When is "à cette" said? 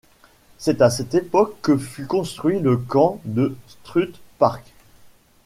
0.81-1.13